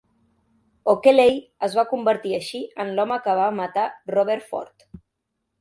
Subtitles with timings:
[0.93, 1.35] O'Kelley
[1.67, 3.85] es va convertir així en "l'home que va matar
[4.17, 4.91] Robert Ford".